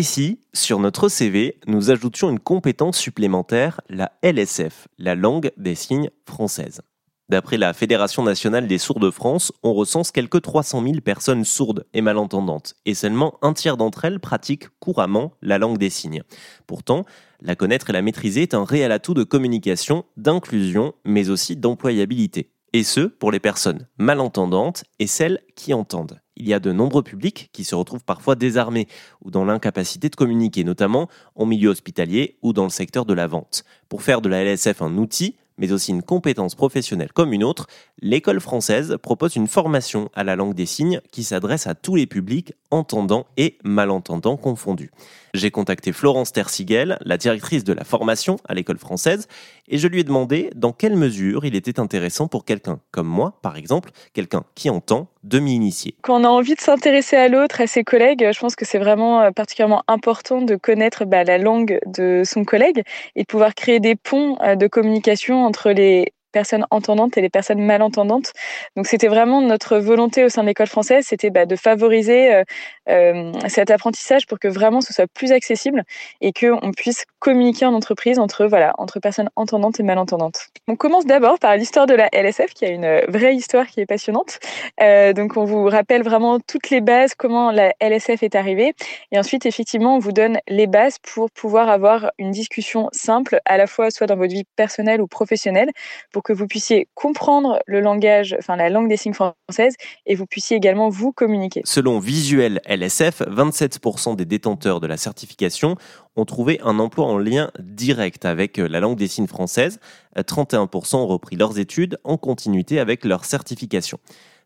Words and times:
Si, 0.00 0.40
sur 0.54 0.78
notre 0.78 1.08
CV, 1.08 1.60
nous 1.66 1.90
ajoutions 1.90 2.30
une 2.30 2.40
compétence 2.40 2.96
supplémentaire, 2.96 3.80
la 3.90 4.12
LSF, 4.22 4.88
la 4.98 5.14
langue 5.14 5.52
des 5.58 5.74
signes 5.74 6.10
française 6.26 6.80
D'après 7.28 7.56
la 7.56 7.72
Fédération 7.72 8.22
nationale 8.22 8.66
des 8.66 8.78
sourds 8.78 9.00
de 9.00 9.10
France, 9.10 9.52
on 9.62 9.74
recense 9.74 10.10
quelques 10.10 10.42
300 10.42 10.82
000 10.82 11.00
personnes 11.02 11.44
sourdes 11.44 11.86
et 11.94 12.00
malentendantes, 12.00 12.74
et 12.84 12.94
seulement 12.94 13.38
un 13.42 13.52
tiers 13.52 13.76
d'entre 13.76 14.04
elles 14.04 14.18
pratiquent 14.18 14.68
couramment 14.80 15.32
la 15.40 15.58
langue 15.58 15.78
des 15.78 15.90
signes. 15.90 16.22
Pourtant, 16.66 17.04
la 17.40 17.54
connaître 17.54 17.90
et 17.90 17.92
la 17.92 18.02
maîtriser 18.02 18.42
est 18.42 18.54
un 18.54 18.64
réel 18.64 18.92
atout 18.92 19.14
de 19.14 19.24
communication, 19.24 20.04
d'inclusion, 20.16 20.94
mais 21.04 21.30
aussi 21.30 21.56
d'employabilité. 21.56 22.50
Et 22.72 22.82
ce, 22.82 23.00
pour 23.00 23.30
les 23.30 23.40
personnes 23.40 23.86
malentendantes 23.98 24.84
et 24.98 25.06
celles 25.06 25.40
qui 25.54 25.74
entendent. 25.74 26.21
Il 26.36 26.48
y 26.48 26.54
a 26.54 26.60
de 26.60 26.72
nombreux 26.72 27.02
publics 27.02 27.50
qui 27.52 27.64
se 27.64 27.74
retrouvent 27.74 28.04
parfois 28.04 28.34
désarmés 28.34 28.88
ou 29.22 29.30
dans 29.30 29.44
l'incapacité 29.44 30.08
de 30.08 30.16
communiquer, 30.16 30.64
notamment 30.64 31.08
en 31.34 31.46
milieu 31.46 31.70
hospitalier 31.70 32.36
ou 32.42 32.52
dans 32.52 32.64
le 32.64 32.70
secteur 32.70 33.04
de 33.04 33.14
la 33.14 33.26
vente. 33.26 33.64
Pour 33.88 34.02
faire 34.02 34.20
de 34.20 34.28
la 34.28 34.42
LSF 34.42 34.82
un 34.82 34.96
outil, 34.96 35.36
mais 35.58 35.72
aussi 35.72 35.90
une 35.90 36.02
compétence 36.02 36.54
professionnelle 36.54 37.12
comme 37.12 37.32
une 37.32 37.44
autre, 37.44 37.66
l'école 38.00 38.40
française 38.40 38.96
propose 39.02 39.36
une 39.36 39.46
formation 39.46 40.10
à 40.14 40.24
la 40.24 40.36
langue 40.36 40.54
des 40.54 40.66
signes 40.66 41.00
qui 41.10 41.24
s'adresse 41.24 41.66
à 41.66 41.74
tous 41.74 41.94
les 41.94 42.06
publics, 42.06 42.54
entendants 42.70 43.26
et 43.36 43.58
malentendants 43.62 44.36
confondus. 44.36 44.90
J'ai 45.34 45.50
contacté 45.50 45.92
Florence 45.92 46.32
Tersigel, 46.32 46.98
la 47.04 47.16
directrice 47.16 47.64
de 47.64 47.72
la 47.72 47.84
formation 47.84 48.38
à 48.46 48.54
l'école 48.54 48.78
française, 48.78 49.28
et 49.72 49.78
je 49.78 49.88
lui 49.88 50.00
ai 50.00 50.04
demandé 50.04 50.50
dans 50.54 50.72
quelle 50.72 50.96
mesure 50.96 51.44
il 51.46 51.56
était 51.56 51.80
intéressant 51.80 52.28
pour 52.28 52.44
quelqu'un 52.44 52.78
comme 52.92 53.08
moi, 53.08 53.38
par 53.42 53.56
exemple, 53.56 53.90
quelqu'un 54.12 54.44
qui 54.54 54.70
entend, 54.70 55.08
de 55.24 55.38
m'y 55.38 55.54
initier. 55.54 55.94
Quand 56.02 56.20
on 56.20 56.24
a 56.24 56.28
envie 56.28 56.54
de 56.54 56.60
s'intéresser 56.60 57.16
à 57.16 57.28
l'autre, 57.28 57.60
à 57.60 57.66
ses 57.66 57.84
collègues, 57.84 58.28
je 58.32 58.38
pense 58.38 58.54
que 58.54 58.64
c'est 58.64 58.78
vraiment 58.78 59.20
euh, 59.20 59.30
particulièrement 59.30 59.82
important 59.88 60.42
de 60.42 60.56
connaître 60.56 61.04
bah, 61.04 61.24
la 61.24 61.38
langue 61.38 61.80
de 61.86 62.22
son 62.24 62.44
collègue 62.44 62.82
et 63.16 63.22
de 63.22 63.26
pouvoir 63.26 63.54
créer 63.54 63.80
des 63.80 63.94
ponts 63.94 64.36
euh, 64.42 64.56
de 64.56 64.66
communication 64.66 65.44
entre 65.44 65.70
les 65.70 66.12
personnes 66.32 66.66
entendantes 66.70 67.16
et 67.16 67.20
les 67.20 67.30
personnes 67.30 67.60
malentendantes. 67.60 68.32
Donc 68.76 68.86
c'était 68.86 69.08
vraiment 69.08 69.40
notre 69.40 69.78
volonté 69.78 70.24
au 70.24 70.28
sein 70.28 70.42
de 70.42 70.48
l'école 70.48 70.66
française, 70.66 71.04
c'était 71.06 71.30
bah, 71.30 71.46
de 71.46 71.56
favoriser 71.56 72.34
euh, 72.34 72.44
euh, 72.88 73.32
cet 73.48 73.70
apprentissage 73.70 74.26
pour 74.26 74.38
que 74.38 74.48
vraiment 74.48 74.80
ce 74.80 74.92
soit 74.92 75.06
plus 75.06 75.32
accessible 75.32 75.84
et 76.20 76.32
qu'on 76.32 76.72
puisse 76.76 77.04
communiquer 77.18 77.66
en 77.66 77.74
entreprise 77.74 78.18
entre 78.18 78.46
voilà 78.46 78.74
entre 78.78 78.98
personnes 78.98 79.30
entendantes 79.36 79.78
et 79.78 79.82
malentendantes. 79.82 80.48
On 80.68 80.76
commence 80.76 81.06
d'abord 81.06 81.38
par 81.38 81.56
l'histoire 81.56 81.86
de 81.86 81.94
la 81.94 82.08
LSF 82.12 82.54
qui 82.54 82.64
a 82.64 82.68
une 82.68 83.02
vraie 83.08 83.34
histoire 83.34 83.66
qui 83.66 83.80
est 83.80 83.86
passionnante. 83.86 84.38
Euh, 84.80 85.12
donc 85.12 85.36
on 85.36 85.44
vous 85.44 85.64
rappelle 85.66 86.02
vraiment 86.02 86.40
toutes 86.40 86.70
les 86.70 86.80
bases, 86.80 87.14
comment 87.14 87.50
la 87.50 87.72
LSF 87.80 88.22
est 88.22 88.34
arrivée 88.34 88.74
et 89.12 89.18
ensuite 89.18 89.46
effectivement 89.46 89.96
on 89.96 89.98
vous 89.98 90.12
donne 90.12 90.38
les 90.48 90.66
bases 90.66 90.98
pour 90.98 91.30
pouvoir 91.30 91.68
avoir 91.68 92.10
une 92.18 92.30
discussion 92.30 92.88
simple 92.92 93.40
à 93.44 93.56
la 93.56 93.66
fois 93.66 93.90
soit 93.90 94.06
dans 94.06 94.16
votre 94.16 94.32
vie 94.32 94.44
personnelle 94.56 95.00
ou 95.00 95.06
professionnelle 95.06 95.70
pour 96.12 96.21
que 96.22 96.32
vous 96.32 96.46
puissiez 96.46 96.88
comprendre 96.94 97.58
le 97.66 97.80
langage, 97.80 98.34
enfin 98.38 98.56
la 98.56 98.70
langue 98.70 98.88
des 98.88 98.96
signes 98.96 99.14
française, 99.14 99.74
et 100.06 100.14
vous 100.14 100.26
puissiez 100.26 100.56
également 100.56 100.88
vous 100.88 101.12
communiquer. 101.12 101.62
Selon 101.64 101.98
Visuel 101.98 102.60
LSF, 102.66 103.22
27% 103.22 104.16
des 104.16 104.24
détenteurs 104.24 104.80
de 104.80 104.86
la 104.86 104.96
certification 104.96 105.76
ont 106.16 106.24
trouvé 106.24 106.60
un 106.62 106.78
emploi 106.78 107.06
en 107.06 107.18
lien 107.18 107.50
direct 107.58 108.24
avec 108.24 108.58
la 108.58 108.80
langue 108.80 108.96
des 108.96 109.08
signes 109.08 109.26
française. 109.26 109.80
31% 110.16 110.96
ont 110.96 111.06
repris 111.06 111.36
leurs 111.36 111.58
études 111.58 111.98
en 112.04 112.16
continuité 112.16 112.78
avec 112.78 113.04
leur 113.04 113.24
certification. 113.24 113.98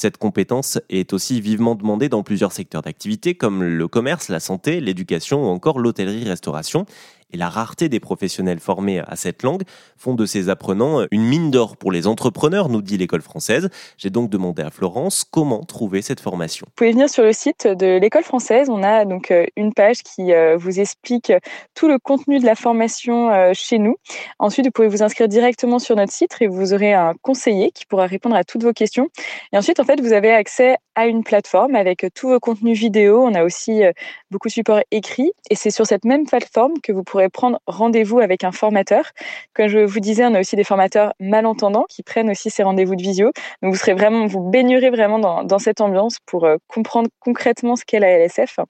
Cette 0.00 0.16
compétence 0.16 0.78
est 0.88 1.12
aussi 1.12 1.42
vivement 1.42 1.74
demandée 1.74 2.08
dans 2.08 2.22
plusieurs 2.22 2.52
secteurs 2.52 2.80
d'activité 2.80 3.34
comme 3.34 3.62
le 3.62 3.86
commerce, 3.86 4.30
la 4.30 4.40
santé, 4.40 4.80
l'éducation 4.80 5.44
ou 5.44 5.48
encore 5.48 5.78
l'hôtellerie-restauration 5.78 6.86
et 7.32 7.36
la 7.36 7.48
rareté 7.48 7.88
des 7.88 8.00
professionnels 8.00 8.60
formés 8.60 9.00
à 9.00 9.16
cette 9.16 9.42
langue 9.42 9.62
font 9.96 10.14
de 10.14 10.26
ces 10.26 10.48
apprenants 10.48 11.06
une 11.10 11.22
mine 11.22 11.50
d'or 11.50 11.76
pour 11.76 11.92
les 11.92 12.06
entrepreneurs, 12.06 12.68
nous 12.68 12.82
dit 12.82 12.96
l'école 12.96 13.22
française. 13.22 13.68
J'ai 13.98 14.10
donc 14.10 14.30
demandé 14.30 14.62
à 14.62 14.70
Florence 14.70 15.24
comment 15.30 15.62
trouver 15.64 16.02
cette 16.02 16.20
formation. 16.20 16.66
Vous 16.68 16.72
pouvez 16.76 16.92
venir 16.92 17.08
sur 17.08 17.22
le 17.22 17.32
site 17.32 17.66
de 17.66 17.98
l'école 17.98 18.24
française. 18.24 18.68
On 18.70 18.82
a 18.82 19.04
donc 19.04 19.30
euh, 19.30 19.46
une 19.56 19.72
page 19.72 20.02
qui 20.02 20.32
euh, 20.32 20.56
vous 20.56 20.80
explique 20.80 21.32
tout 21.74 21.88
le 21.88 21.98
contenu 21.98 22.38
de 22.38 22.46
la 22.46 22.54
formation 22.54 23.30
euh, 23.30 23.50
chez 23.54 23.78
nous. 23.78 23.96
Ensuite, 24.38 24.66
vous 24.66 24.72
pouvez 24.72 24.88
vous 24.88 25.02
inscrire 25.02 25.28
directement 25.28 25.78
sur 25.78 25.96
notre 25.96 26.12
site 26.12 26.36
et 26.40 26.46
vous 26.46 26.72
aurez 26.72 26.94
un 26.94 27.14
conseiller 27.22 27.70
qui 27.72 27.86
pourra 27.86 28.06
répondre 28.06 28.36
à 28.36 28.44
toutes 28.44 28.62
vos 28.62 28.72
questions. 28.72 29.08
Et 29.52 29.58
ensuite, 29.58 29.80
en 29.80 29.84
fait, 29.96 30.00
vous 30.00 30.12
avez 30.12 30.30
accès 30.30 30.76
à 30.94 31.06
une 31.06 31.24
plateforme 31.24 31.74
avec 31.74 32.06
tous 32.14 32.28
vos 32.28 32.40
contenus 32.40 32.78
vidéo. 32.78 33.24
On 33.24 33.34
a 33.34 33.44
aussi 33.44 33.82
beaucoup 34.30 34.48
de 34.48 34.52
supports 34.52 34.80
écrits 34.90 35.32
et 35.48 35.54
c'est 35.54 35.70
sur 35.70 35.86
cette 35.86 36.04
même 36.04 36.26
plateforme 36.26 36.74
que 36.82 36.92
vous 36.92 37.02
pourrez 37.02 37.28
prendre 37.28 37.60
rendez-vous 37.66 38.20
avec 38.20 38.44
un 38.44 38.52
formateur. 38.52 39.04
Comme 39.54 39.68
je 39.68 39.78
vous 39.78 40.00
disais, 40.00 40.24
on 40.26 40.34
a 40.34 40.40
aussi 40.40 40.56
des 40.56 40.64
formateurs 40.64 41.14
malentendants 41.20 41.86
qui 41.88 42.02
prennent 42.02 42.30
aussi 42.30 42.50
ces 42.50 42.62
rendez-vous 42.62 42.96
de 42.96 43.02
visio. 43.02 43.32
Donc 43.62 43.72
vous 43.72 43.78
serez 43.78 43.94
vraiment, 43.94 44.26
vous 44.26 44.40
baignerez 44.40 44.90
vraiment 44.90 45.18
dans, 45.18 45.58
cette 45.58 45.80
ambiance 45.80 46.18
pour 46.26 46.44
euh, 46.44 46.56
comprendre 46.68 47.08
concrètement 47.20 47.76
ce 47.76 47.84
qu'est 47.84 48.00
la 48.00 48.18
LSF. 48.18 48.60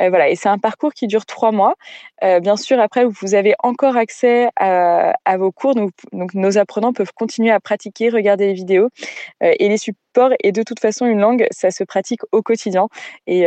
Euh, 0.00 0.08
voilà, 0.08 0.28
et 0.28 0.36
c'est 0.36 0.48
un 0.48 0.58
parcours 0.58 0.92
qui 0.92 1.06
dure 1.06 1.26
trois 1.26 1.52
mois. 1.52 1.74
Euh, 2.22 2.40
bien 2.40 2.56
sûr, 2.56 2.78
après, 2.80 3.04
vous 3.04 3.34
avez 3.34 3.54
encore 3.62 3.96
accès 3.96 4.48
à, 4.56 5.14
vos 5.38 5.52
cours. 5.52 5.74
Donc, 5.74 5.92
nos 6.34 6.58
apprenants 6.58 6.92
peuvent 6.92 7.12
continuer 7.14 7.50
à 7.50 7.60
pratiquer, 7.60 8.08
regarder 8.08 8.46
les 8.46 8.54
vidéos 8.54 8.88
et 9.40 9.68
les 9.68 9.76
supports. 9.76 10.07
Et 10.42 10.52
de 10.52 10.62
toute 10.62 10.80
façon, 10.80 11.06
une 11.06 11.20
langue, 11.20 11.46
ça 11.50 11.70
se 11.70 11.84
pratique 11.84 12.20
au 12.32 12.42
quotidien. 12.42 12.88
Et 13.26 13.46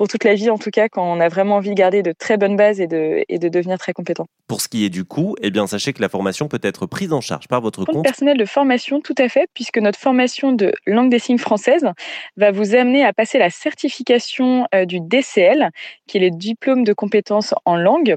pour 0.00 0.08
toute 0.08 0.24
la 0.24 0.34
vie, 0.34 0.48
en 0.48 0.56
tout 0.56 0.70
cas, 0.70 0.88
quand 0.88 1.04
on 1.04 1.20
a 1.20 1.28
vraiment 1.28 1.56
envie 1.56 1.68
de 1.68 1.74
garder 1.74 2.02
de 2.02 2.12
très 2.12 2.38
bonnes 2.38 2.56
bases 2.56 2.80
et 2.80 2.86
de, 2.86 3.22
et 3.28 3.38
de 3.38 3.50
devenir 3.50 3.76
très 3.76 3.92
compétent. 3.92 4.26
Pour 4.48 4.62
ce 4.62 4.68
qui 4.68 4.86
est 4.86 4.88
du 4.88 5.04
coût, 5.04 5.36
eh 5.42 5.50
bien, 5.50 5.66
sachez 5.66 5.92
que 5.92 6.00
la 6.00 6.08
formation 6.08 6.48
peut 6.48 6.58
être 6.62 6.86
prise 6.86 7.12
en 7.12 7.20
charge 7.20 7.48
par 7.48 7.60
votre 7.60 7.84
compte. 7.84 8.02
personnel 8.02 8.38
de 8.38 8.46
formation, 8.46 9.02
tout 9.02 9.14
à 9.18 9.28
fait, 9.28 9.46
puisque 9.52 9.76
notre 9.76 9.98
formation 9.98 10.52
de 10.52 10.72
langue 10.86 11.10
des 11.10 11.18
signes 11.18 11.36
française 11.36 11.84
va 12.38 12.50
vous 12.50 12.74
amener 12.74 13.04
à 13.04 13.12
passer 13.12 13.38
la 13.38 13.50
certification 13.50 14.66
euh, 14.74 14.86
du 14.86 15.00
DCL, 15.00 15.68
qui 16.06 16.16
est 16.16 16.20
le 16.20 16.30
diplôme 16.30 16.82
de 16.84 16.94
compétences 16.94 17.52
en 17.66 17.76
langue. 17.76 18.16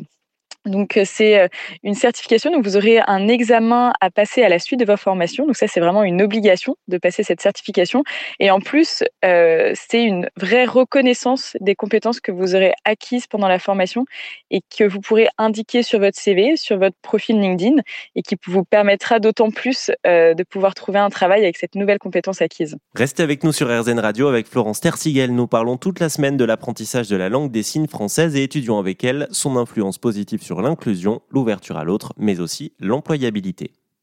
Donc 0.65 0.97
euh, 0.97 1.03
c'est 1.05 1.39
euh, 1.39 1.47
une 1.83 1.93
certification, 1.93 2.51
donc 2.51 2.63
vous 2.63 2.77
aurez 2.77 2.99
un 3.07 3.27
examen 3.27 3.93
à 3.99 4.09
passer 4.09 4.43
à 4.43 4.49
la 4.49 4.59
suite 4.59 4.79
de 4.79 4.85
votre 4.85 5.01
formation. 5.01 5.45
Donc 5.45 5.55
ça 5.55 5.67
c'est 5.67 5.79
vraiment 5.79 6.03
une 6.03 6.21
obligation 6.21 6.75
de 6.87 6.97
passer 6.97 7.23
cette 7.23 7.41
certification. 7.41 8.03
Et 8.39 8.49
en 8.49 8.59
plus 8.59 9.03
euh, 9.25 9.73
c'est 9.75 10.03
une 10.03 10.29
vraie 10.37 10.65
reconnaissance 10.65 11.57
des 11.59 11.75
compétences 11.75 12.19
que 12.19 12.31
vous 12.31 12.55
aurez 12.55 12.73
acquises 12.85 13.27
pendant 13.27 13.47
la 13.47 13.59
formation 13.59 14.05
et 14.51 14.61
que 14.77 14.83
vous 14.83 15.01
pourrez 15.01 15.27
indiquer 15.37 15.83
sur 15.83 15.99
votre 15.99 16.17
CV, 16.17 16.55
sur 16.55 16.77
votre 16.77 16.95
profil 17.01 17.39
LinkedIn 17.39 17.81
et 18.15 18.21
qui 18.21 18.35
vous 18.47 18.63
permettra 18.63 19.19
d'autant 19.19 19.51
plus 19.51 19.91
de 20.05 20.43
pouvoir 20.43 20.73
trouver 20.75 20.99
un 20.99 21.09
travail 21.09 21.43
avec 21.43 21.57
cette 21.57 21.75
nouvelle 21.75 21.99
compétence 21.99 22.41
acquise. 22.41 22.75
Restez 22.95 23.23
avec 23.23 23.43
nous 23.43 23.51
sur 23.51 23.67
RZN 23.67 23.99
Radio 23.99 24.27
avec 24.27 24.47
Florence 24.47 24.79
Tersigel. 24.79 25.33
Nous 25.33 25.47
parlons 25.47 25.77
toute 25.77 25.99
la 25.99 26.09
semaine 26.09 26.37
de 26.37 26.45
l'apprentissage 26.45 27.09
de 27.09 27.15
la 27.15 27.29
langue 27.29 27.51
des 27.51 27.63
signes 27.63 27.87
française 27.87 28.35
et 28.35 28.43
étudions 28.43 28.79
avec 28.79 29.03
elle 29.03 29.27
son 29.31 29.57
influence 29.57 29.97
positive 29.97 30.41
l'inclusion, 30.61 31.21
l'ouverture 31.29 31.77
à 31.77 31.83
l'autre, 31.83 32.13
mais 32.17 32.39
aussi 32.39 32.73
l'employabilité. 32.79 33.73